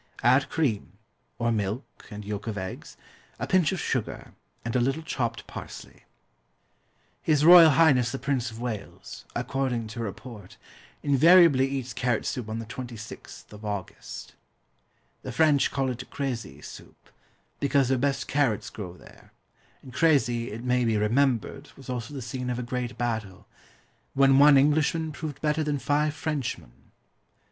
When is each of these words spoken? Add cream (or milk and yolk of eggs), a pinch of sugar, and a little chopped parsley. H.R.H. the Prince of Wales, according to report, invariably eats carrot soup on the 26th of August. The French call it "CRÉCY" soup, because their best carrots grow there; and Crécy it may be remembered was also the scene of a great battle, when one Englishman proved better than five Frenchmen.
Add 0.23 0.49
cream 0.49 0.93
(or 1.37 1.51
milk 1.51 2.07
and 2.09 2.25
yolk 2.25 2.47
of 2.47 2.57
eggs), 2.57 2.97
a 3.37 3.45
pinch 3.45 3.71
of 3.71 3.79
sugar, 3.79 4.33
and 4.65 4.75
a 4.75 4.79
little 4.79 5.03
chopped 5.03 5.45
parsley. 5.45 6.05
H.R.H. 7.27 8.09
the 8.11 8.17
Prince 8.17 8.49
of 8.49 8.59
Wales, 8.59 9.25
according 9.35 9.85
to 9.89 9.99
report, 9.99 10.57
invariably 11.03 11.67
eats 11.67 11.93
carrot 11.93 12.25
soup 12.25 12.49
on 12.49 12.57
the 12.57 12.65
26th 12.65 13.53
of 13.53 13.63
August. 13.63 14.33
The 15.21 15.31
French 15.31 15.69
call 15.69 15.91
it 15.91 16.09
"CRÉCY" 16.09 16.65
soup, 16.65 17.09
because 17.59 17.89
their 17.89 17.97
best 17.99 18.27
carrots 18.27 18.71
grow 18.71 18.97
there; 18.97 19.31
and 19.83 19.93
Crécy 19.93 20.47
it 20.47 20.63
may 20.63 20.83
be 20.83 20.97
remembered 20.97 21.69
was 21.77 21.91
also 21.91 22.11
the 22.15 22.23
scene 22.23 22.49
of 22.49 22.57
a 22.57 22.63
great 22.63 22.97
battle, 22.97 23.45
when 24.15 24.39
one 24.39 24.57
Englishman 24.57 25.11
proved 25.11 25.39
better 25.41 25.63
than 25.63 25.77
five 25.77 26.15
Frenchmen. 26.15 26.71